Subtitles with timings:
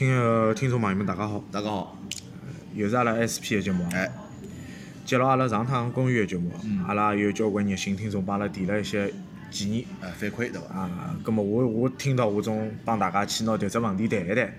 [0.00, 1.94] 亲爱的听众朋友们，大家好，大家好，
[2.74, 3.90] 又是阿拉 SP 的节目啊。
[3.92, 4.10] 哎，
[5.04, 6.50] 接牢阿拉上趟公寓的节目，
[6.88, 9.12] 阿拉有交关热心听众帮阿拉提了一些
[9.50, 9.86] 建议。
[10.00, 10.74] 哎，反馈对伐？
[10.74, 11.14] 啊。
[11.22, 14.54] 葛么我我听到我总帮大家去拿迭只问题谈一谈，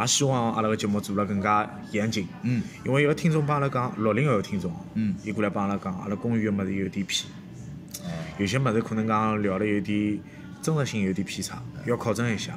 [0.00, 2.28] 也希望阿拉个节目做了更加严谨。
[2.42, 7.28] 嗯，因为有个听众帮阿拉讲，六零后的听众，嗯，伊过来帮阿拉讲，阿拉公寓个物事有点偏，
[8.04, 10.20] 啊，有些物事可能讲聊了有点
[10.62, 12.56] 真实性有点偏差，要考证一下。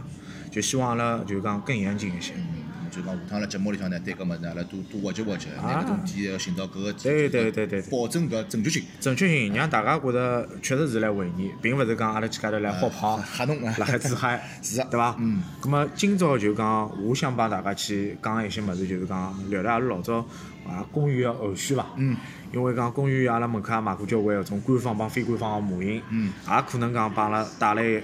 [0.57, 2.33] 就希望阿拉就讲更严谨一些。
[2.35, 8.83] 嗯，就讲下趟辣节目里向呢，对搿物事，阿拉多多挖掘挖掘，拿搿种点要寻到搿个对对对对对保证搿正确性。
[8.99, 15.15] 正确性让大家觉得确实是来回忆，并勿是讲阿拉几家头来喝泡、吓侬啊辣海自嗨， 是啊对伐？
[15.19, 15.43] 嗯。
[15.61, 20.25] 咁么今朝就讲，我想帮大家去讲一些物事，就是讲聊聊阿拉老早
[20.68, 21.85] 啊公寓个后续伐。
[21.97, 22.18] 嗯。
[22.51, 28.01] 因为讲公寓阿拉门口也买过交关搿种官方帮非官方个模型，嗯，也可能讲帮阿拉带来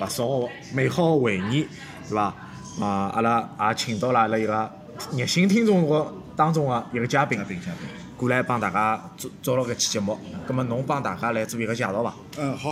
[0.00, 1.68] 勿少个美好个回忆，
[2.08, 2.34] 对伐？
[2.80, 4.70] 啊，阿拉也请到了阿拉一个
[5.12, 12.14] 热心听众个当中个一个嘉宾嘉，宾嘉宾，过来帮大家做做了搿期节目，葛么侬帮大家来做一个介绍伐？
[12.38, 12.70] 嗯，好，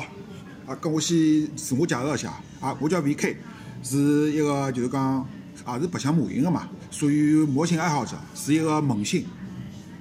[0.67, 1.17] 啊，搿我先
[1.57, 3.37] 自我介绍一下，啊，我叫 VK，
[3.83, 5.27] 是一个就是讲
[5.67, 9.27] 也是白相模型个嘛，属于模型爱好者，是一个萌新。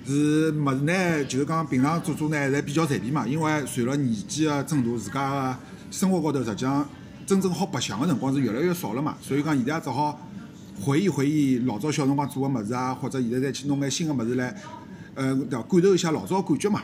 [0.08, 3.28] 是么子呢，就是讲平常做做呢，侪比较随便嘛。
[3.28, 5.58] 因为随了年纪个增大，自家个
[5.92, 6.88] 生活高头实际上
[7.30, 9.16] 真正好白相个辰光是越来越少了嘛。
[9.22, 10.20] 所以讲现在只好
[10.82, 14.60] 回忆回忆老早小辰光做个物事啊，或者现在再去弄眼新个物事来，
[15.14, 15.62] 呃，对？
[15.62, 16.82] 感受一下老早个感觉嘛。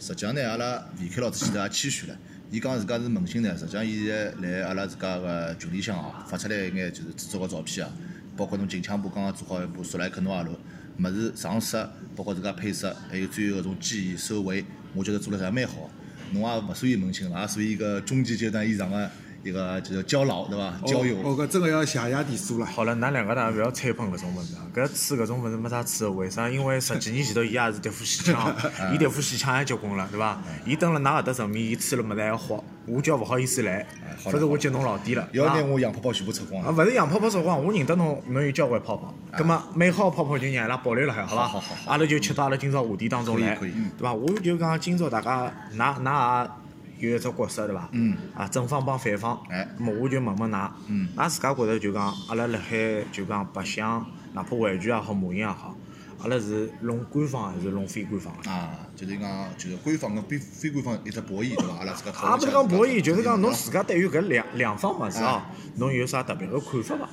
[0.00, 2.16] 实际上呢，阿拉 VK 老子前头也谦虚了。
[2.50, 7.92] 伊讲自家是萌新呢，实际上伊在来阿拉自家个群里向哦，发出来一眼就是制作个照片啊，
[8.38, 10.54] 包括侬近腔部刚刚做好一部索莱克诺瓦罗，
[10.98, 14.64] 物事上色，包括自家配色，还有最后搿种记忆收尾，
[14.94, 15.90] 我觉得做了侪蛮好。
[16.32, 19.10] 侬也勿属于萌新了，也属于一个中级阶段以上个
[19.42, 20.74] 一个就是交老对伐？
[20.86, 21.16] 交友。
[21.24, 22.66] 哦，搿真个要谢谢地数了。
[22.66, 24.62] 好了，㑚两个呢勿要吹捧搿种物事啊！
[24.74, 26.48] 搿吹搿种物事没啥吹的，为啥？
[26.48, 28.54] 因为十几年前头伊也是迭副戏腔，
[28.92, 30.38] 伊迭副戏腔也结棍了，对伐？
[30.66, 33.86] 伊蹲辣㑚搿搭层面，伊吹了物事还要好，我叫勿好意思来，
[34.22, 35.26] 否则我接侬老底了。
[35.32, 39.14] 要拿啊我洋泡泡全部抽光啊，勿是洋泡泡说光，我认得侬，侬有交关泡泡。
[39.38, 41.42] 葛么美好的泡泡就让伊拉保留辣海，好伐？
[41.48, 43.70] 好好好阿拉就切到阿拉今朝话题当中来，对
[44.00, 44.12] 伐？
[44.12, 46.50] 我就讲今朝大家，㑚㑚也
[47.00, 47.88] 有一只角色，对伐？
[47.92, 48.16] 嗯。
[48.34, 49.40] 啊，正方帮反方。
[49.48, 55.76] 哎咁么我就问问㑚，嗯㑚自家觉着就讲，阿拉辣海就讲白相，哪怕玩具也好，模型也好，
[56.22, 58.50] 阿拉是弄官方还是弄非官方的？
[58.50, 61.74] 啊，就是讲，就是官方跟非非官方一只博弈对伐？
[61.78, 65.42] 阿拉自家讨也勿是讲博弈，就是讲侬啊自家对于搿两两方物事哦，
[65.76, 67.08] 侬有啥特别个看法伐？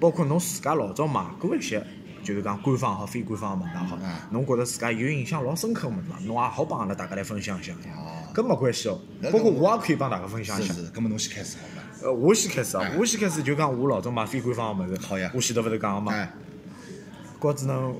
[0.00, 1.86] 包括侬自家老早买过一些，
[2.22, 6.18] 就是讲官方好、非官方个物事也好嗯，侬觉着自家有印象老深刻个物事伐？
[6.24, 7.72] 侬也好帮阿拉大家来分享一下。
[7.72, 10.72] 啊搿没关系哦，那包括我也可以帮大家分享一下。
[10.72, 12.06] 是是，搿么侬先开始好伐？
[12.06, 14.98] 呃，我先开始啊哎，我先开始就讲我老早买非官方个物事。
[15.06, 16.32] 好呀我前头勿是讲个嘛，哎，
[17.38, 17.94] 高智能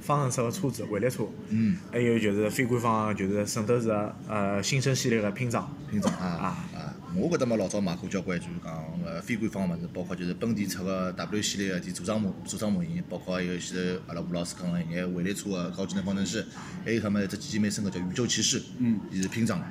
[0.00, 1.24] 方程式个车子，回力车。
[1.50, 5.72] 嗯，还有就是非官方个，就是圣斗士个呃新生系列个拼装。
[5.88, 6.56] 拼装啊！
[7.14, 8.72] 我搿搭嘛老早买过交关，就是讲
[9.04, 16.44] 呃非官方个物事，包括就是本田出个 W 系列个点组装模组装模型，包括还有前头阿拉吴老师讲个一眼未来车个高智能方程式，
[16.84, 19.66] 还有他们一只记忆蛮深个叫宇宙骑士，嗯，伊是拼装的。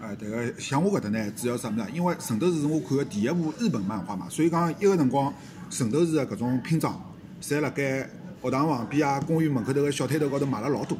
[0.00, 1.84] 哎，迭个像我搿搭呢，主要是啥物事？
[1.92, 5.32] 因为圣斗士是我看个第一部日本漫画嘛，所以讲一个辰光
[5.68, 6.98] 圣斗士个搿种拼装，
[7.42, 8.08] 侪辣盖
[8.40, 10.96] 学堂旁边啊、公园门口头个小摊头高头买了老多。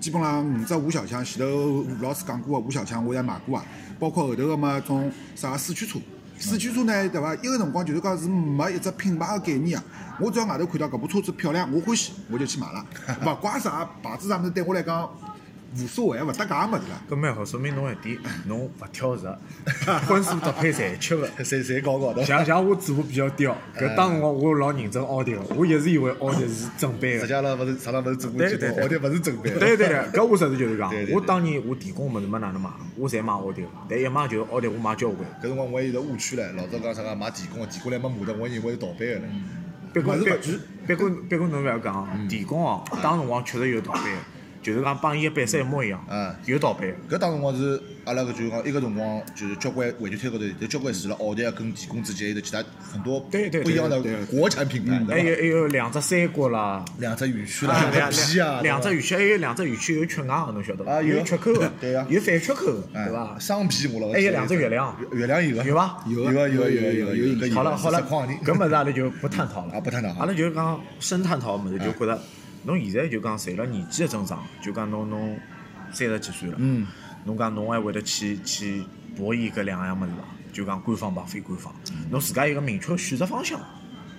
[0.00, 3.64] 基本上五只五小强，前头吴老师讲过个五小强，我也买过啊。
[3.98, 5.98] 包括后头个嘛种啥四驱车，
[6.38, 7.34] 四驱车呢，对伐？
[7.36, 9.84] 一个辰光就是讲是没一只品牌个概念啊。
[10.20, 12.84] 我只要外头看到搿部车子漂亮，我欢喜，我就去买了，
[13.26, 15.08] 勿怪啥牌子啥物事，对我来讲
[15.78, 17.02] 无所谓，勿搭界个物事了。
[17.10, 19.22] 搿蛮好，说明侬一点，侬勿挑食，
[20.06, 21.28] 荤素搭配侪吃个。
[21.28, 22.24] 侪侪搞搞的。
[22.24, 27.20] 像像我嘴巴比较刁， 搿当辰光我老认真奥迪个，我一直以为奥迪是正版个。
[27.20, 29.58] 实际上勿是上趟勿是做过几道，对对对奥迪勿是正版的。
[29.58, 35.28] 对对对，搿我实事求是讲我当年我电工物事没哪能买，我侪买奥迪个，但一买就是奥迪，我买交关。
[35.40, 39.20] 搿辰光我还有得误区唻，老早讲啥个买电工，电工来没码的，我还认为是盗版个唻。
[39.92, 44.10] 别过别物事勿贵别过别过侬勿要讲哦，电工哦，当辰光确实有盗版个，
[44.66, 46.88] 就是讲帮伊个版式一模一样嗯，有盗版。
[47.08, 55.36] 搿当辰光是阿拉搿就是讲一个辰光，就是交关玩具摊高头有交关除了奥迪啊跟电工之间，还有其他很多对对对不一样的国产品牌，还有？
[55.36, 60.92] 还有两只三国啦，两只园区啊啦，两两只皮啊，两 只园区，还有两只园区有缺牙个，侬晓得伐？
[60.94, 63.38] 啊有有缺口个， 对呀有反缺口个，对伐哎？
[63.38, 66.04] 双皮我老还有两只月亮，月亮有个有伐？
[66.08, 68.00] 有有个有个有有个有有个好了好了，
[68.44, 72.20] 搿物事阿拉就不探讨了啊不探讨阿拉就讲深探讨个物事，就哎觉着
[72.64, 75.38] 侬现在就讲随了年纪的增长，就讲侬侬
[75.92, 76.86] 三十几岁了，嗯，
[77.24, 78.84] 侬讲侬还会得去去
[79.16, 80.24] 博弈搿两样物事伐？
[80.52, 81.74] 就讲官方帮非官方，
[82.10, 83.60] 侬自家有个明确个选择方向。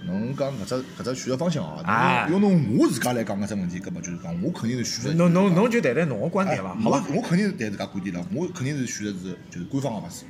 [0.05, 5.13] 侬讲搿只搿只选择方向哦，哎用侬我自家来讲搿只问题，搿么就是讲，我肯定是选择。
[5.13, 6.73] 侬侬侬就谈谈侬个观点伐？
[6.75, 7.03] 好伐？
[7.09, 10.23] 我我肯定是谈自家观点了，我肯定是选择是就是官方个物事，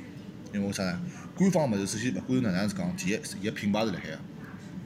[0.52, 1.00] 因为为啥呢？
[1.36, 4.18] 官方个物事，首先勿管哪能样子讲，第一是伊个品牌是辣海个，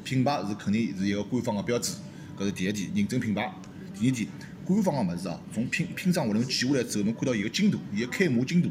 [0.05, 1.95] 品牌是肯定是一个官方个标志，
[2.39, 3.53] 搿是第一点，认证品牌。
[3.95, 4.27] 第二点，
[4.65, 8.71] 官方个物事啊，从拼拼装下来侬记下来之后，侬看到伊个精度，伊个开模精度，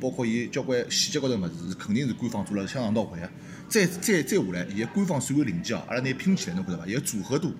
[0.00, 3.30] 包括伊交关细节高头物事，是肯定是官方做了相当到位个。
[3.68, 6.86] 再再再下来，伊个官方所有零件啊，阿拉拿拼起来，侬看到伐？
[6.86, 7.52] 伊个组合度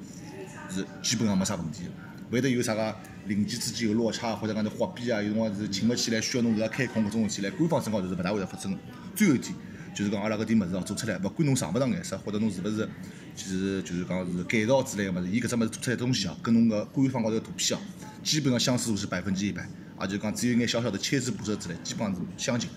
[0.68, 1.90] 是基本上没啥问题的，
[2.30, 2.96] 勿会得有啥个
[3.26, 8.78] 零件之间有落差，或者讲是滑边啊，有辰光是请勿起来，需要侬自家开孔搿种事体，来官方身高头是勿大会得发生的。
[9.14, 9.54] 最后一点
[9.94, 12.88] 就是讲阿拉搿点物事哦做出来，勿管侬上勿上颜色，或者侬是勿是
[13.34, 17.82] 其实就是讲是改造之类个物事，伊搿只物事做出来的东西啊，跟侬个官方高头个图片啊，
[18.22, 19.66] 基本上相似度是百分之一百，
[20.00, 22.68] 也就是讲只有一眼小小的切字补色之类，基本上是相近。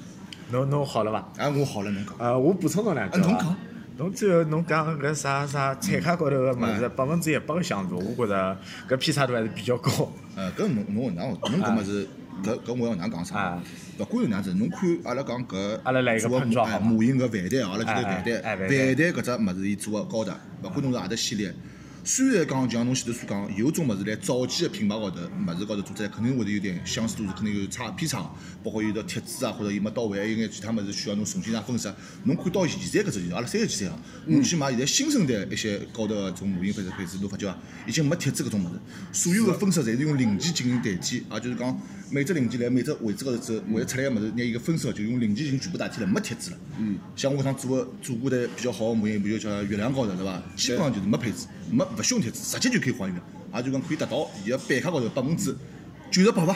[0.51, 1.31] 侬侬好了伐？
[1.37, 2.15] 哎，我好了，侬讲。
[2.19, 3.55] 呃，我补充侬两句侬讲？
[3.97, 8.57] 侬最后侬讲搿啥啥菜卡高头个物事，百分之一百个相似，我觉着
[8.89, 10.11] 搿偏差度还是比较高。
[10.35, 12.07] 呃，搿侬侬哪能侬搿物事，
[12.43, 13.63] 搿搿我要哪能讲啥啊？
[13.99, 21.53] 勿管是哪样子，侬看阿拉讲搿阿拉来做碰撞好吗哎模型搿万代，阿拉就头万代，哎哎哎万万代代搿只物事伊做个高达，勿管侬是何只系列。
[22.07, 28.29] 虽然讲就像侬前头所讲，有种物事来早期个品牌高头，物事高头做出来肯定会得有点相似度是肯定有差偏差，
[28.63, 31.91] 包括有的贴纸啊，或者伊没到位，还有眼其他物事需要侬重新啥分析。
[32.25, 37.57] 侬看到现在搿只阿拉三十几岁啊，侬去买现在新生代一些高头个种模型配置配置，侬发觉伐？
[37.87, 38.79] 已经没贴纸搿种物事，
[39.11, 41.75] 所有个分色侪是用零件进行代替，也就是讲
[42.11, 46.57] 每只零件来每只位置高头之后，会出来个物事，拿伊个分色就用零件进行全部代替了，没贴纸了。
[46.77, 50.39] 嗯，像我搿趟做个做过的比较好个模型，比如叫月亮高头对伐？
[50.55, 53.21] 基本上就是没配置，没勿凶帖子，直接就可以还原，
[53.55, 55.55] 也就讲可以达到伊个板卡高头百分之
[56.11, 56.53] 九十八伐？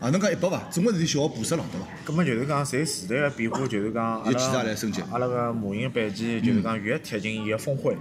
[0.00, 0.62] 啊，能讲一百伐？
[0.70, 1.86] 总归是点小个补色了，对伐？
[2.06, 7.94] 葛末就是讲，随时代个变化，就是讲阿拉来升级阿拉个模型板机，就是讲越贴近伊个峰会，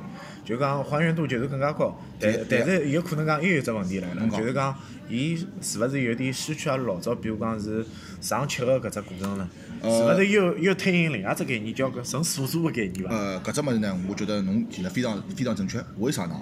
[0.46, 2.00] 就讲还原度就是更加高。
[2.18, 4.74] 但但是有可能讲又有只问题来了就是讲
[5.10, 7.86] 伊是勿是有点失去阿拉老早，比如讲是
[8.22, 9.50] 上漆个搿只过程呢？
[9.84, 13.14] 是勿是又又推行另外一只概念，叫搿纯数组个概念伐？
[13.14, 15.84] 呃，搿只物事呢，我觉得侬提了非常非常正确。
[15.98, 16.40] 为啥呢？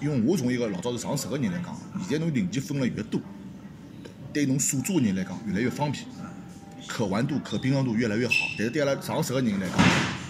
[0.00, 1.74] 因为我从一个老早是上十个人来讲，
[2.08, 3.20] 现在侬零件分了越多，
[4.32, 6.04] 对侬所做个人来讲越来越方便，
[6.86, 8.34] 可玩度、可平衡度越来越好。
[8.58, 9.78] 但是对阿拉上十个人来讲，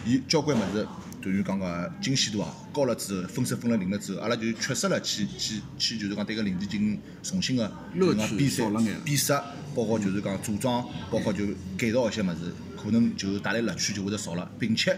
[0.04, 0.86] 伊交关物事，
[1.20, 11.44] 对于讲个精细度啊高了之后，分色分了零了之后，阿拉就缺失了去去去，就是讲对个零件进行重新个乐趣就是讲比赛少了眼、比色，包括就是讲组装，包括就
[11.76, 14.96] 改造一些物事，可能就带来乐趣就会得少了，并且。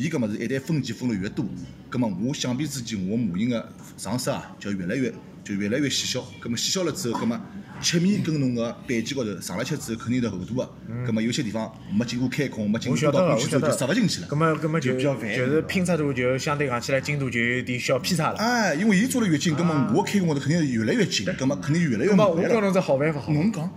[0.00, 1.44] 伊搿物事一旦分级分了越多，
[1.90, 3.68] 葛末我想必之间我模型个
[3.98, 5.12] 上色啊，就越来越
[5.44, 6.24] 就越来越细小。
[6.40, 7.38] 葛末细小了之后，葛末
[7.82, 10.66] 切面跟侬个板机高头上了漆之后，肯定是厚度个。
[11.06, 13.76] 葛末有些地方没经过开孔，没经过我晓得个，刀刀去之后就。
[13.76, 14.34] 塞勿进去了葛。
[14.34, 18.38] 末葛末就比较烦就是拼插度就相对讲起来精度就有点小偏差了。
[18.38, 22.48] 哎，因为伊做了越近，葛末我开孔高头肯定是越来越近，葛末肯定越来越葛末慢了。
[22.48, 23.20] 我教侬只好办法？
[23.28, 23.70] 侬讲，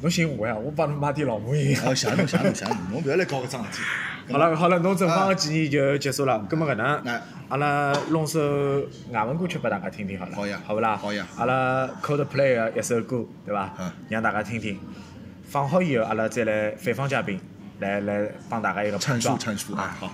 [0.00, 1.74] 侬寻我呀，我帮 侬买点老模型。
[1.84, 3.82] 啊，谢侬谢侬谢侬，侬勿要来搞搿桩事体。
[4.32, 6.38] 好了好了，侬正方个建议就结束了。
[6.48, 8.38] 葛末搿能哎，阿拉弄首
[9.10, 10.36] 外文歌曲拨大家听听好了。
[10.36, 10.96] 好呀好勿啦？
[10.96, 13.90] 好呀阿拉 Coldplay 个一首歌，对伐嗯？
[14.08, 14.78] 让大家听听。
[15.48, 17.40] 放好以后，阿拉再来反方嘉宾
[17.80, 20.12] 来来帮大家一个阐述阐述啊，好。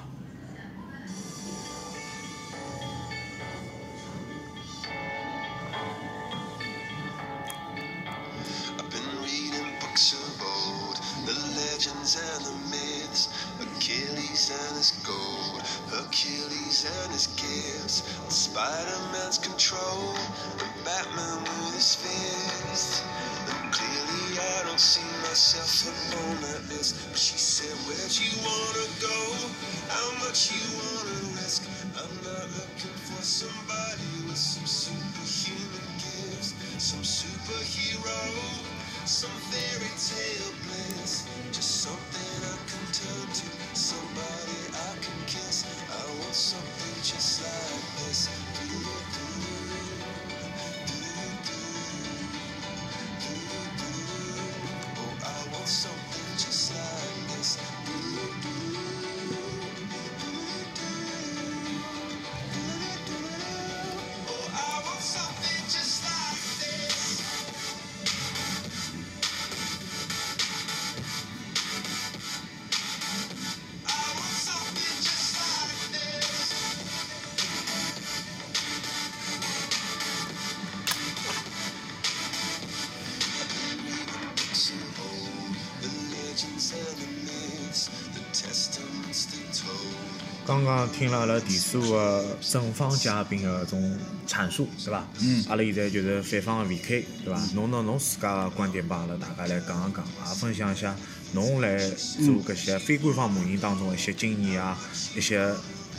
[90.46, 93.98] 刚刚听了阿拉第数个正方嘉宾个种
[94.28, 95.02] 阐述，对伐？
[95.22, 95.42] 嗯。
[95.48, 97.40] 阿拉现在就是反方个 VK，对伐？
[97.54, 100.94] 侬拿侬自家个观点帮阿拉大家来讲一讲，也分享一下
[101.32, 104.78] 侬来做搿些非官方模型当中的一些经验啊，
[105.16, 105.50] 一些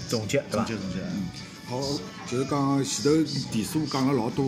[0.08, 0.64] 总结，对伐？
[0.64, 1.00] 总结总结。
[1.68, 1.82] 好，
[2.30, 4.46] 就是讲前头田叔讲了老多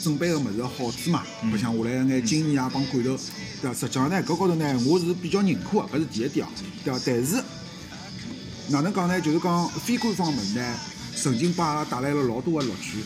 [0.00, 1.22] 准备个物事个好处嘛，
[1.52, 3.16] 白相下来眼经验啊帮感受，
[3.62, 3.72] 对伐？
[3.72, 6.50] 实际上呢，搿高头呢，我是比较认可个，搿是第一点啊，
[6.84, 7.00] 对伐？
[7.06, 7.40] 但是
[8.68, 9.20] 哪能讲呢？
[9.20, 10.74] 就是讲非官方物事呢，
[11.14, 12.98] 曾经帮阿拉带来了老多个乐趣，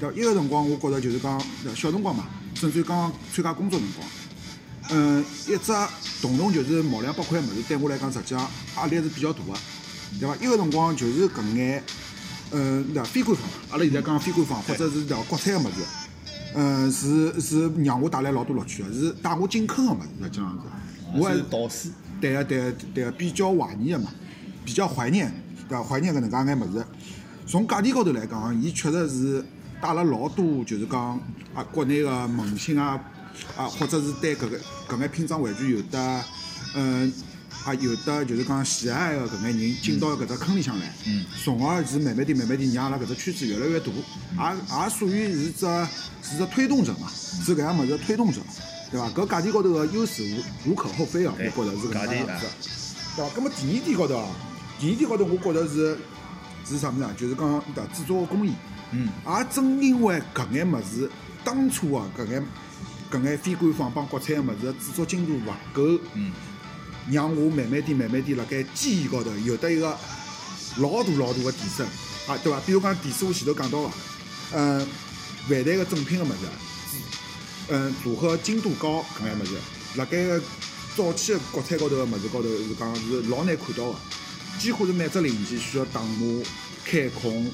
[0.00, 0.16] 对伐？
[0.16, 1.38] 一个辰光我觉着就是讲
[1.74, 4.08] 小辰光嘛，甚至于讲参加工作辰光，
[4.90, 5.72] 嗯，一只
[6.22, 9.52] 动动就是毛两百块个物事，对我来讲实际上压力是比较大个，
[10.18, 10.34] 对伐？
[10.36, 11.82] 一个辰光就是搿眼。
[12.54, 15.76] 嗯，那非官方嘛，阿拉现在讲非官方，或者是聊国产个物事，
[16.54, 21.18] 嗯，是是让我带来老多乐趣个，是带我进坑个物事，实际上是。
[21.18, 21.90] 我还是导师。
[22.20, 24.12] 对个对个对个，比较怀念个嘛，
[24.64, 25.32] 比较怀念，
[25.68, 25.84] 对伐？
[25.84, 26.84] 怀念搿能介眼物事。
[27.46, 29.44] 从价钿高头来讲，伊确实是
[29.80, 31.20] 带了老多，就是讲
[31.54, 33.00] 啊，国内个萌新啊，
[33.56, 36.24] 啊，或者是对搿个搿眼拼装玩具有的，
[36.74, 37.12] 嗯。
[37.64, 43.86] 啊有的就是讲喜爱个搿眼人进到搿只坑里向来，嗯从而是慢慢地、慢慢地让阿拉搿只圈子越来越大，
[44.36, 45.66] 也也属于是只
[46.22, 48.40] 是只推动者嘛，是搿样物事推动者，
[48.90, 49.08] 对伐？
[49.10, 50.24] 搿价钿高头个优势
[50.66, 52.46] 无无可厚非啊，我觉着是搿能样子，
[53.14, 53.30] 对伐？
[53.36, 54.26] 搿么第二点高头啊，
[54.82, 55.96] 第二点高头我觉着是
[56.68, 57.14] 是啥物事啊？
[57.16, 58.52] 就是讲对制作个工艺，
[58.90, 61.08] 嗯，也正因为搿眼物事
[61.44, 62.44] 当初啊搿眼
[63.08, 66.32] 搿眼非官方帮国产个物事制作精度勿够，嗯。
[67.10, 69.96] 让我慢慢点、慢慢点辣盖技艺高头有得一个
[70.78, 71.86] 老大老大个提升
[72.26, 72.60] 啊，对伐？
[72.66, 73.90] 比如讲，第四我前头讲到个，
[74.52, 74.86] 嗯，
[75.48, 76.34] 万代个正品个物事，
[77.68, 79.54] 嗯，组合精度高搿眼物事，
[79.96, 80.40] 辣盖个
[80.96, 83.96] 早期个国产高头个物事高头是讲是老难看到个，
[84.58, 86.42] 几乎是每只零件需要打磨、
[86.84, 87.50] 开孔、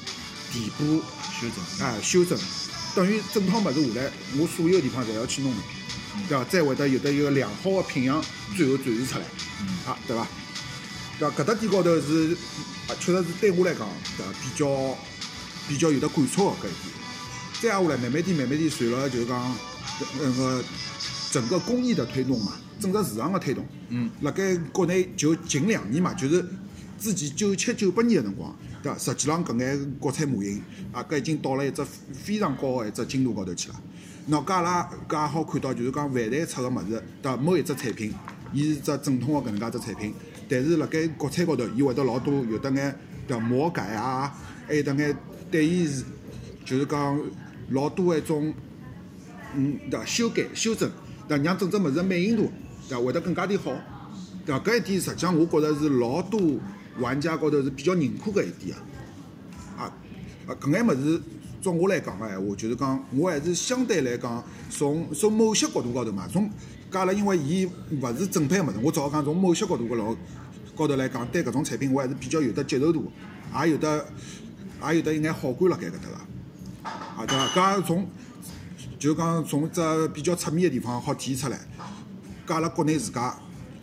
[0.52, 1.02] 填补、
[1.33, 2.38] 修正，啊，修正，
[2.95, 5.52] 等于整套物事下来，我所有地方侪要去弄。
[6.28, 6.45] 对伐？
[6.45, 8.21] 再会得有得一个良好的品相，
[8.57, 9.25] 最后展示出来，
[9.87, 10.26] 啊，对伐？
[11.19, 11.37] 对伐？
[11.37, 12.37] 搿搭点高头是，
[12.88, 14.33] 啊，确实是对我来讲，对伐？
[14.43, 14.99] 比较
[15.69, 16.99] 比较有得感触个搿一点。
[17.62, 19.57] 再下来，慢慢点、慢慢点，随了就是讲
[20.21, 20.64] 那个
[21.31, 23.64] 整个工艺的推动嘛，整个市场的推动。
[23.90, 24.11] 嗯。
[24.23, 26.45] 辣盖国内就近两年嘛，就是
[26.99, 28.99] 自己九七九八年个辰光，对伐？
[28.99, 30.61] 实际上搿眼国产模型
[30.93, 33.81] 啊，搿已经到了一只非常高个一只精度高头去了。
[34.28, 38.12] 喏，搿阿拉搿也好看到，就是讲万代出个物事，对某一只产品，
[38.52, 40.12] 伊是只正统个搿能介只产品，
[40.49, 42.95] 但是辣盖国产高头，伊会得老多有得眼
[43.26, 44.37] 对魔改啊，
[44.67, 45.17] 还有得眼
[45.50, 46.05] 对伊是
[46.64, 47.19] 就是讲
[47.71, 48.52] 老多一种
[49.55, 50.90] 嗯对修改修正，
[51.26, 52.50] 对让整只物事美型度
[52.88, 53.73] 对会得更加的好，
[54.45, 54.61] 对伐？
[54.61, 56.40] 搿一点实际上我觉着是老多
[57.00, 58.76] 玩家高头是比较认可搿一点
[59.76, 59.93] 啊，
[60.47, 61.21] 啊搿眼物事。
[61.61, 66.49] 照我来讲个闲话，就是讲，我还是相对来讲，从从某些角度高头嘛，从，
[66.88, 67.67] 加了因为伊
[68.00, 70.17] 勿是正版物事，我只好讲从某些角度高头
[70.76, 73.11] 高头来讲，对搿种产品我还是比较有得接受度，
[73.61, 74.07] 也有得
[74.88, 76.14] 也有得一眼好感辣盖搿搭个，
[76.85, 77.76] 啊对伐？
[77.76, 78.07] 搿从
[78.97, 81.59] 就讲从只比较出名个地方好体现出来，
[82.47, 83.23] 加阿拉国内自家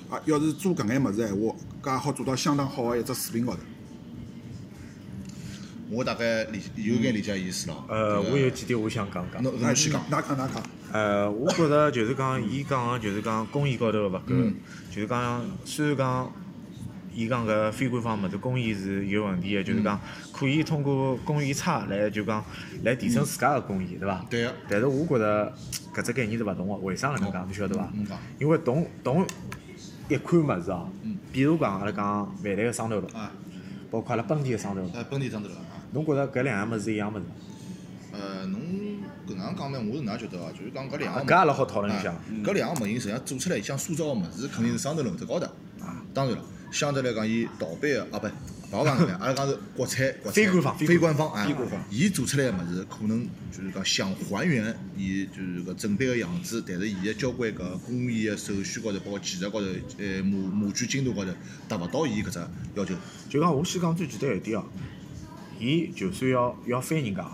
[0.09, 1.53] 啊，要是做搿眼物事闲话，
[1.85, 3.59] 搿也好做到相当好个一只水平高头。
[5.91, 7.85] 我大概理有眼理解意思咯。
[7.87, 9.43] 呃，我有几点我想讲讲。
[9.43, 10.63] 侬侬去讲，哪讲哪讲？
[10.91, 14.33] 呃，我觉着就是讲，伊讲个就是讲工艺高头勿够，
[14.89, 16.31] 就是讲虽然讲，
[17.13, 20.01] 伊讲搿非官方物事工艺是有问题个，就是讲
[20.33, 22.43] 可以通过工艺差来就讲
[22.83, 24.25] 来提升自家个工艺，对伐？
[24.27, 24.51] 对个。
[24.67, 25.53] 但是我觉着
[25.93, 27.45] 搿只概念是勿同个，为啥搿能讲？
[27.45, 27.87] 侬晓得伐？
[28.39, 29.27] 因为同同
[30.09, 30.89] 一款物事哦，
[31.35, 33.11] 比如讲阿拉讲万代个双头龙，
[33.91, 34.89] 包括阿拉本田个双头龙。
[34.93, 35.57] 呃，本田双头龙。
[35.91, 37.25] 侬觉着搿两样物事一样物事？
[38.13, 38.61] 呃，侬
[39.27, 40.49] 搿能样讲呢，我是哪能觉得啊？
[40.57, 42.15] 就是讲搿两个，搿阿拉好讨论一下。
[42.41, 45.45] 搿两个模型实际上做出来想塑造个物事，肯定是双头龙只高头。
[45.81, 48.27] 啊，当然了，相对来讲，伊盗版个啊不，
[48.71, 51.47] 勿好讲阿拉讲是国产国，非官方，非官方啊，
[51.89, 59.67] 伊做出来个物事，可能就是讲想还原伊就是搿正版个样子，但是伊个交关搿工艺个手续高头，包括技术高头，
[59.97, 61.31] 呃模模具精度高头，
[61.67, 62.39] 达勿到伊搿只
[62.75, 62.95] 要求。
[63.29, 64.65] 就讲我先讲最简单一点哦。
[65.57, 67.25] 伊就算要要翻人家，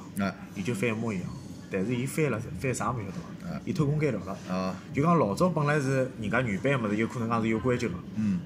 [0.56, 1.26] 伊就翻一模一样，
[1.72, 3.62] 但是伊翻了翻啥没晓得伐？
[3.66, 4.76] 伊偷工减料了。
[4.94, 8.40] 就讲老早本来是人家原版个物事，有可能讲是有关节个，嗯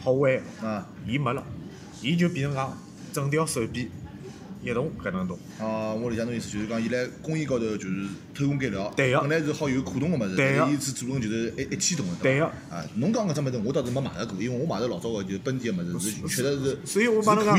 [0.00, 0.40] 好玩。
[1.04, 1.42] 伊没了，
[2.06, 2.72] 伊就变成讲
[3.12, 3.90] 整条手臂，
[4.62, 5.36] 一动搿能动。
[5.58, 12.76] 啊，我理解侬意思就是讲，伊辣工艺高头就是偷工减料，对个本来是好有可动个物事，但是伊是做成就是一一起动个，对个伐？
[12.76, 17.58] 啊，侬讲搿只物事我倒是没买着过，因为我买着老早个就是本地个物事是确实是，所以我帮侬讲。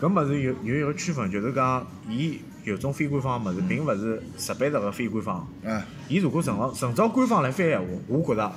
[0.00, 5.46] 搿物事有有一个区分，就是讲伊有种非官方个物事，并勿是十倍十个非官方。
[5.62, 8.50] 啊，伊如果顺照顺照官方来翻闲话，我觉着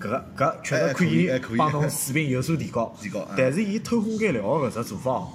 [0.00, 0.94] 搿个搿确实
[1.38, 2.94] 可以帮侬水平有所提高。
[3.00, 5.28] 提高嗯但是伊偷工减料个搿只做法哦，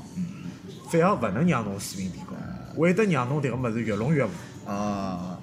[0.92, 2.36] 反而勿能让侬水平提高，
[2.76, 4.32] 会得让侬迭个物事越弄越糊。
[4.70, 5.40] 啊，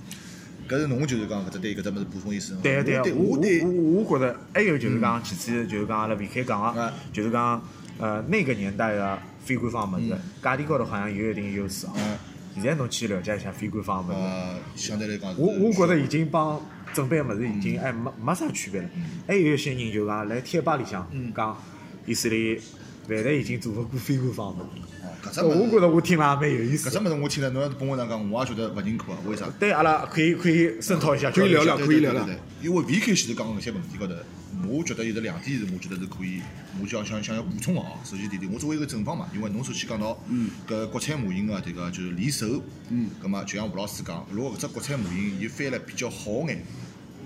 [0.69, 2.57] 搿是侬就是讲搿只对搿只物事补充意思。
[2.63, 7.61] 对个对个，我我对我我我觉着还有就是讲，其次就是讲阿拉 VK 讲啊个，就是讲
[7.99, 12.19] 呃那个年代个非官方物事，价钿高头好像有一定优势啊嗯。
[12.61, 16.61] 现在侬去了解一下非官方物事，啊，相对来讲，我我觉着已经帮
[16.93, 18.89] 准备物事已经哎没没啥区别了。
[19.27, 21.57] 还有一些人就讲来贴吧里向讲
[22.07, 22.61] 以色列
[23.09, 24.81] 万代已经做勿过非官方物事。
[25.23, 26.93] 啊搿只我觉着我听了也蛮有意思搿。
[26.93, 29.19] 只物事我听了，侬要是帮我哪讲，我也觉得勿认可啊。
[29.27, 29.47] 为啥？
[29.59, 32.27] 对，阿拉可以可以深讨一下，可以聊聊可以聊聊
[32.63, 34.15] 因为 VK 前头讲个搿些问题高头，
[34.69, 36.41] 我觉得有得两点是我觉得是可以，
[36.81, 37.99] 我就想想想要补充个哦。
[38.05, 40.19] 首先第一点，我作为一个正方嘛，因为侬首先讲到
[40.69, 46.65] 搿国产模型个迭个就是离手，嗯，葛末就像吴老师讲，如果搿只国产模型伊翻了比较好眼。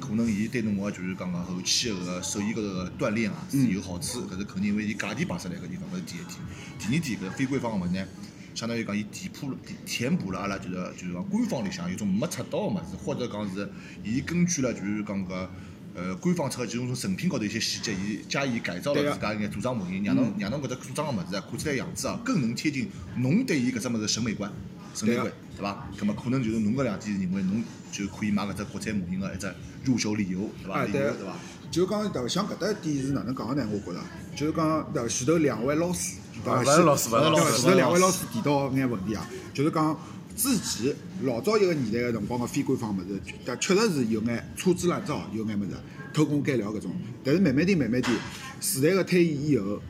[0.03, 7.01] 可能伊对侬个就是讲个后期个个手艺高头个锻炼啊是有好处，搿是肯定，因为伊价钿摆出来搿地方，搿是第一点。
[7.01, 8.05] 第二点，搿非官方个物事呢，
[8.53, 13.71] 相当于讲伊填补了填填补了阿拉就是就是讲官方里向有种没出到个物事，或者讲是
[14.03, 15.47] 伊根据了就是讲搿
[15.95, 24.53] 呃官方出个几种成品高头一些细节，伊加以改造了自家一眼组装模型，让侬让侬搿只组装个物事啊看起来样子啊更能贴近侬对伊搿只物事审美观。
[24.95, 25.89] 审美观对伐？
[25.99, 29.53] 咁么可能就是侬搿两点认为侬就可以买搿只国产模型个一只
[29.85, 30.85] 入手理由，对伐？
[30.85, 31.37] 理由对伐？
[31.71, 32.29] 就讲？
[32.29, 33.67] 像搿搭一点是哪能讲个呢？
[33.71, 34.01] 我觉着，
[34.37, 35.09] 就是讲对伐？
[35.09, 36.61] 前头两位老师，对伐？
[36.61, 37.31] 勿是老师勿是对伐？
[37.31, 39.99] 老师前头两位老师提到眼问题啊，就是讲
[40.37, 45.71] 之前老早一个年代个辰光个非官方物事，但确实是有眼粗制滥造，有眼物事
[46.13, 46.91] 偷工减料搿种。
[47.25, 48.15] 但是慢慢点、慢慢点，
[48.61, 49.81] 时代个推移以后，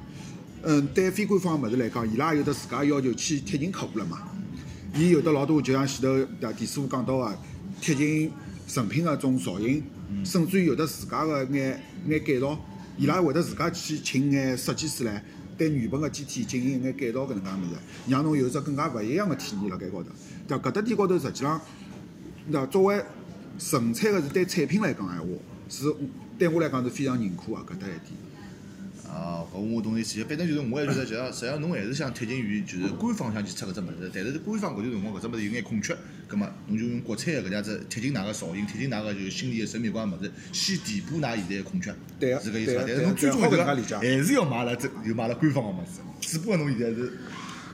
[0.62, 4.28] 嗯，对非官方物事来讲，伊拉也有得自家要求去贴近客户了嘛。
[4.94, 6.52] 伊有得老多，就像前头对伐？
[6.52, 7.38] 第师傅讲到个
[7.80, 8.30] 贴近
[8.68, 9.82] 成品个种造型，
[10.22, 12.58] 甚至于有得自家个眼眼改造，
[12.98, 15.24] 伊拉会得自家去请眼设计师来
[15.56, 20.10] 对原本个机体进行一眼改造，搿能介物事，让侬有只更加勿一样个体验辣盖高头。
[20.46, 20.68] 对伐？
[20.68, 21.58] 搿搭点高头实际上，
[22.50, 22.66] 对伐？
[22.66, 23.02] 作为
[23.58, 25.26] 纯粹个是对产品来讲闲话，
[25.70, 25.94] 是
[26.38, 28.12] 对我来讲是非常认可个搿搭一点。
[29.12, 35.94] 啊，搿我同意思，反正就是我也觉得，实际上实际上侬还是想贴近于就是官方想去出搿只物事，但是官方搿段辰光搿只物事有眼空缺，
[36.26, 42.84] 葛末侬就用国产个搿样子贴近㑚个造型，贴近㑚个就是心里个审美观个物事，先填补㑚现在个空缺，对个是搿意思伐？
[42.86, 47.12] 但是侬最终还是要买了这又买了官方个物事，只不过侬现在是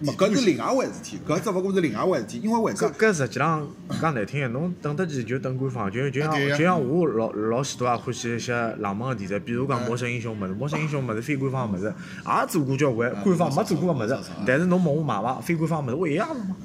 [0.00, 2.92] 没，搿是另外一回事体，搿只勿过是另外一回事体，因为为啥搿？
[2.92, 3.68] 搿实际上
[4.00, 11.92] 讲难听点，侬等得起就等官方，就就像就像我老老许多也欢喜一些冷门个题材，比如讲《魔神英雄》物事，《魔神英雄》物事非官方个物事
[12.26, 15.40] 也做过交关，官方没做过个物事，但是侬问我买伐？
[15.40, 16.56] 非官方物事我一样的嘛，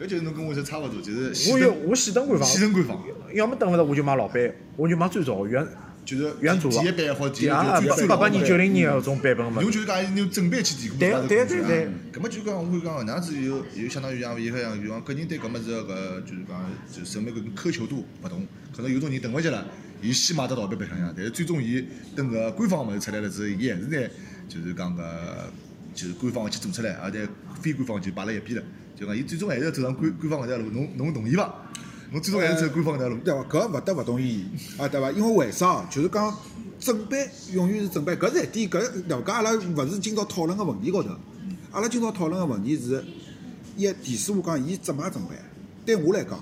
[0.00, 2.98] 搿就是侬跟我这差勿多，就是我有我先等官方，先等官方，
[3.34, 5.66] 要么等勿着我就买老版，我就买最早原
[6.08, 8.68] 就是原组第一版或者第一啊就最八八年九零。
[8.68, 19.66] 零年个种版本个物事，侬就是讲侬正版去提供对对对啊咁么就讲我会讲搿能样子有有相当于像伊搿样，就讲个人对搿物事个搿就是讲就审美观跟苛求度勿同，可能有种人等勿及了，
[20.00, 21.84] 伊先买只盗版白相相，但是最终伊
[22.16, 24.08] 等搿官方个物事出来了之后，伊还是拿
[24.48, 25.02] 就是讲搿
[25.94, 27.28] 就是官方个去做出来，而且
[27.60, 28.62] 非官方就摆辣一边了，
[28.98, 31.54] 就讲伊最终还是要走上官官方搿条路，侬侬同意伐？
[32.10, 33.16] 侬最终还是走官方搿条路。
[33.18, 33.44] 对伐？
[33.44, 34.44] 搿勿得勿同意
[34.78, 35.10] 啊，对伐？
[35.10, 35.84] 因为为啥？
[35.90, 36.34] 就是讲
[36.80, 37.18] 正版
[37.52, 41.10] 永远是正版，搿是一点，搿了解阿拉勿是今朝讨论个问题高头。
[41.70, 43.04] 阿拉今朝讨论个问题是，
[43.76, 45.36] 一田师傅讲伊只买正版，
[45.84, 46.40] 对我来讲，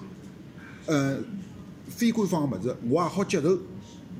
[0.87, 1.18] 呃，
[1.88, 3.59] 非官方个物事我也好接受，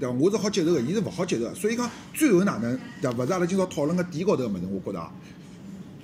[0.00, 0.11] 对伐？
[0.11, 1.54] 我是好接受个，伊是勿好接受个。
[1.54, 3.22] 所以讲最后哪能，对伐？
[3.22, 5.12] 勿是阿拉今朝讨论个点高头个物事，我觉着啊。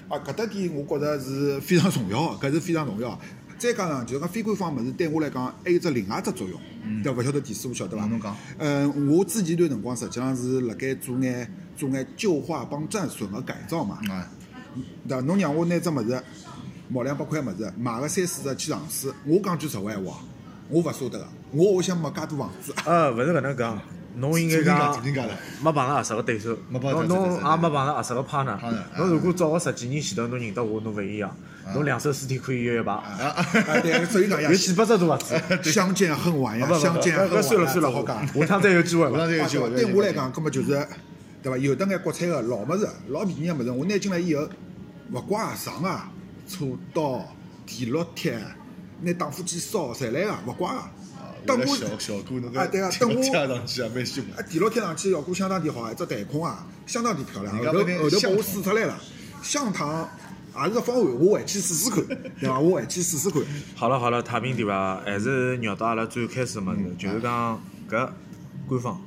[0.08, 3.18] 啊，搿搭点我觉着是非常重要个，搿是非常重要个。
[3.62, 6.60] 再加上就是讲非官方物事对我来讲还有只另外一只作用，
[7.00, 7.20] 对伐？
[7.20, 8.06] 勿晓得田师傅晓得伐？
[8.06, 8.36] 侬讲。
[8.58, 14.00] 嗯，我之前段辰光实际上是辣盖做眼做眼旧化帮战损个改造嘛。
[14.10, 14.26] 啊，
[15.06, 15.20] 对伐？
[15.24, 16.20] 侬让我拿只物事
[16.88, 20.18] 毛两百块物事买个三四十去尝试，我讲句实话闲话，
[20.68, 21.28] 我勿舍得个。
[21.52, 23.80] 我屋里向没介多房子，呃， 勿是搿能讲，
[24.16, 24.92] 侬应该讲
[25.62, 28.98] 没碰着合适个对手，没碰着侬侬也没碰着合适个 partner partner，。
[28.98, 31.30] 侬如果早个十几年前头侬认得我，侬勿一样，
[31.74, 33.46] 侬两手尸体可以约一排，啊，
[33.82, 35.70] 对，所以讲呀 有，几百只大盒子。
[35.70, 37.42] 相见恨晚呀相见恨晚。
[37.42, 38.26] 算了算了，好讲。
[38.26, 39.12] 下趟再有机会了。
[39.12, 39.70] 下趟再有机会。
[39.70, 40.68] 对我来讲，根本就是，
[41.42, 41.56] 对伐？
[41.56, 44.48] 有的眼国产个老物事，老便宜个物事，我拿进来以后，
[45.12, 46.10] 勿怪啊、上啊，
[46.48, 47.26] 车、刀、
[47.64, 48.38] 电烙铁，
[49.02, 50.82] 拿打火机烧，侪来个，勿怪个。
[51.44, 57.56] 等我为了效效果，侬啊对啊等我加上去也蛮凶啊，电烙贴上去效果相当的好，一只弹孔啊，相当的漂亮。
[57.56, 58.96] 后头后头把我香试出来了，
[59.42, 60.08] 香糖
[60.54, 62.06] 也是个方案，我回去试试看，
[62.40, 62.58] 对伐？
[62.58, 63.42] 我回去试试看。
[63.74, 65.00] 好了好了，太平对伐？
[65.04, 68.08] 还是绕到阿拉最开始个物事，就是讲搿
[68.66, 69.00] 官方、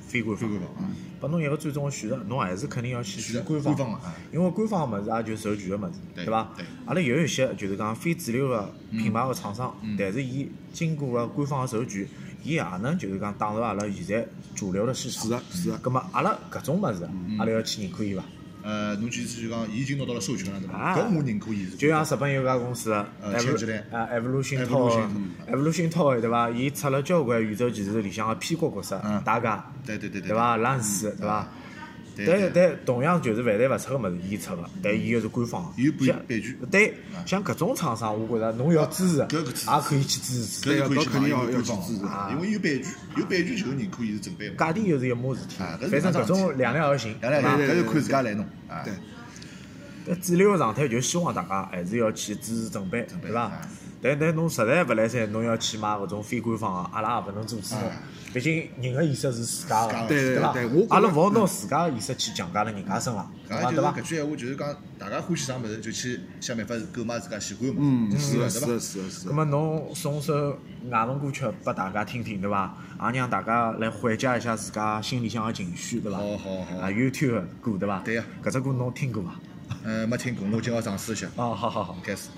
[0.00, 0.48] 非官方。
[0.48, 4.00] 非官方啊拨侬一个最终个选择，侬还是肯定要去选择官方
[4.32, 6.48] 因为官方个物事也就授权个物事，对对伐？
[6.86, 12.06] 阿拉有一些就是讲非主流个品牌个厂商，但是伊经过了官方个授权，
[12.42, 15.24] 伊也能就是讲打入阿拉现在主流的市场。
[15.24, 17.06] 是的是的葛末阿拉搿种物事，
[17.38, 18.24] 阿拉要去认可伊伐？
[18.62, 20.76] 呃，侬其实就讲，伊已经拿到了授权了，对伐？
[20.78, 21.76] 啊搿我认可伊是。
[21.76, 22.92] 就像日本有家公司
[23.22, 25.08] 呃千吉兰啊，Evolution Evolution
[25.48, 26.50] Toy，Evolution Toy 对伐？
[26.50, 31.48] 伊出了交关宇宙骑士里向个 P 角角色嗯，大家对对对对对伐？lanc 对伐？
[32.24, 36.06] 对但但同样就是万代勿出个物事，伊出个，但伊又是官方伊有个。
[36.06, 36.94] 像版版权对，
[37.26, 40.68] 像搿种厂商，我觉着侬要支持，搿个也可以去支持。
[40.68, 42.84] 搿是可以去搿肯定要，要去支持啊，因为有版权，
[43.16, 44.54] 有版权就认可伊是正版嘛。
[44.58, 48.82] 价钿又是一码事体反正搿种量力而行，对伐来，搿就看自家来弄啊。
[48.84, 48.92] 对，
[50.06, 53.60] 但主流个状态就希望大家还是要去支持正版，对伐啊？
[54.02, 57.74] 但但侬实在勿来三，侬要去买搿种非官方个，阿拉也勿能阻止。
[58.32, 63.60] 毕竟人个意识是自家的伐对对对我阿拉勿好拿自家个意识去强加辣人家身上，对伐？
[63.60, 63.92] 搿就是对伐？
[63.92, 68.80] 搿句闲话，就是讲大家欢喜啥物事，就去想办法购买自家喜欢个物嗯，事，是的，对伐是的，？
[68.80, 69.32] 是的，是的。
[69.32, 70.58] 咁么侬送首
[70.90, 72.74] 外文歌曲拨大家听听，对伐？
[73.12, 76.16] 也让大家来缓解一下自家心里向个情绪，对伐？
[76.16, 77.98] 好好好啊，YouTube 个歌对伐？
[78.02, 79.34] 对呀搿只歌侬听过伐？
[79.84, 81.26] 呃，没听过，我今朝尝试一下。
[81.36, 81.96] 哦，好好好。
[82.04, 82.28] 开始。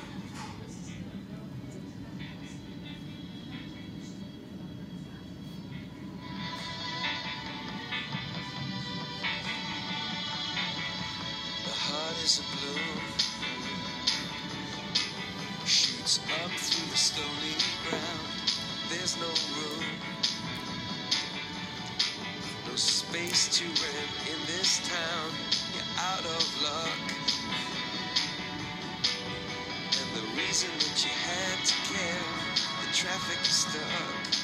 [11.64, 13.00] The heart is a balloon,
[15.66, 17.56] shoots up through the stony
[17.88, 18.28] ground.
[18.88, 19.84] There's no room,
[22.68, 25.32] no space to rent in this town.
[26.02, 27.12] Out of luck,
[29.80, 32.24] and the reason that you had to care,
[32.82, 34.41] the traffic is stuck,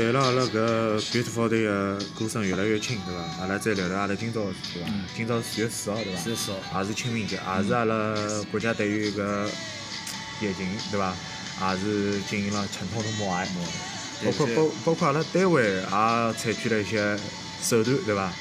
[0.00, 3.42] 随了阿拉搿 Beautiful Day 个歌声越来越轻，对伐？
[3.42, 4.88] 阿拉再聊聊阿拉今朝的事，对伐？
[5.14, 6.22] 今朝四月四号，对伐？
[6.22, 8.14] 四月四号也是清明节，也是阿拉
[8.50, 9.46] 国家对于搿
[10.40, 11.14] 疫情，对伐？
[11.60, 13.46] 也是进行了沉痛的默哀。
[14.24, 15.82] 包括包包括阿拉单位也
[16.32, 17.14] 采取了一些
[17.62, 18.32] 手段，对伐？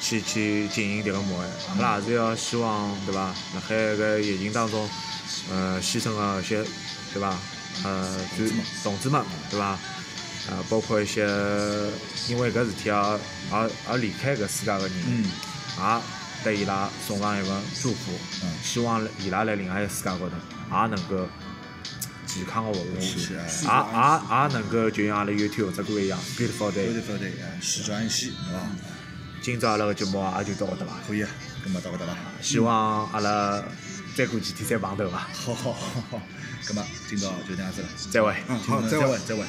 [0.00, 3.34] 去去进行迭个默哀，阿拉也是要希望，对伐？
[3.56, 4.88] 辣海搿疫情当中，
[5.50, 6.64] 呃，牺牲了一些，
[7.12, 7.36] 对伐？
[7.82, 8.44] 呃，就
[8.84, 9.20] 同志们，
[9.50, 9.76] 对伐？
[10.48, 11.26] 呃，包括一些
[12.28, 13.18] 因为搿事体而
[13.50, 15.24] 而而离开搿世界个人，嗯
[15.78, 16.02] 也
[16.42, 21.28] 对伊拉送上一份祝福，嗯希望伊拉辣另外一个世界高头也能够
[22.26, 27.02] 健康个活下去，也也也能够就像阿拉 YouTube 只歌一样，Beautiful 对 Day 对。
[27.02, 28.60] 对对，啊，喜转喜，对伐？
[29.42, 31.28] 今朝阿拉个节目也就到搿搭伐，可以啊，
[31.66, 32.16] 咁么到搿搭伐？
[32.40, 33.62] 希望阿拉
[34.16, 36.22] 再过几天再碰头伐，好好好好，
[36.66, 37.88] 搿么今朝就这样子了。
[38.10, 38.34] 再会。
[38.48, 39.18] 嗯，好，再会。
[39.26, 39.44] 再会。